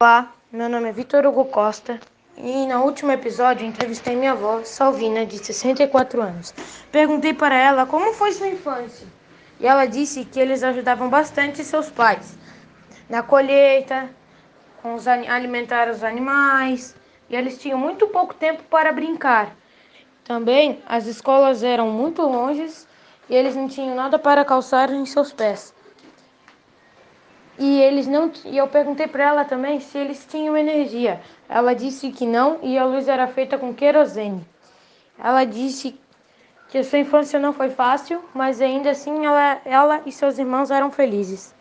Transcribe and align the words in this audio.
Olá, 0.00 0.32
meu 0.52 0.68
nome 0.68 0.88
é 0.88 0.92
Vitor 0.92 1.26
Hugo 1.26 1.46
Costa 1.46 1.98
e 2.36 2.66
no 2.68 2.84
último 2.84 3.10
episódio 3.10 3.66
entrevistei 3.66 4.14
minha 4.14 4.30
avó, 4.30 4.62
Salvina, 4.62 5.26
de 5.26 5.44
64 5.44 6.22
anos. 6.22 6.54
Perguntei 6.92 7.34
para 7.34 7.56
ela 7.56 7.84
como 7.84 8.12
foi 8.12 8.30
sua 8.30 8.46
infância 8.46 9.08
e 9.58 9.66
ela 9.66 9.86
disse 9.86 10.24
que 10.24 10.38
eles 10.38 10.62
ajudavam 10.62 11.10
bastante 11.10 11.64
seus 11.64 11.90
pais 11.90 12.38
na 13.10 13.24
colheita, 13.24 14.08
com 14.80 14.94
os, 14.94 15.08
alimentar 15.08 15.88
os 15.88 16.04
animais 16.04 16.94
e 17.28 17.34
eles 17.34 17.58
tinham 17.58 17.76
muito 17.76 18.06
pouco 18.06 18.32
tempo 18.34 18.62
para 18.70 18.92
brincar. 18.92 19.52
Também 20.22 20.80
as 20.86 21.06
escolas 21.06 21.64
eram 21.64 21.90
muito 21.90 22.22
longes 22.22 22.86
e 23.28 23.34
eles 23.34 23.56
não 23.56 23.66
tinham 23.66 23.96
nada 23.96 24.16
para 24.16 24.44
calçar 24.44 24.92
em 24.92 25.04
seus 25.04 25.32
pés. 25.32 25.74
E 27.58 27.80
eles 27.80 28.06
não 28.06 28.30
e 28.44 28.56
eu 28.56 28.68
perguntei 28.68 29.08
para 29.08 29.24
ela 29.24 29.44
também 29.44 29.80
se 29.80 29.98
eles 29.98 30.24
tinham 30.24 30.56
energia. 30.56 31.20
Ela 31.48 31.74
disse 31.74 32.10
que 32.12 32.24
não 32.24 32.58
e 32.62 32.78
a 32.78 32.84
luz 32.84 33.08
era 33.08 33.26
feita 33.26 33.58
com 33.58 33.74
querosene. 33.74 34.46
Ela 35.18 35.44
disse 35.44 35.98
que 36.68 36.78
a 36.78 36.84
sua 36.84 37.00
infância 37.00 37.40
não 37.40 37.52
foi 37.52 37.70
fácil, 37.70 38.22
mas 38.32 38.60
ainda 38.60 38.90
assim 38.90 39.26
ela, 39.26 39.60
ela 39.64 40.02
e 40.06 40.12
seus 40.12 40.38
irmãos 40.38 40.70
eram 40.70 40.90
felizes. 40.92 41.52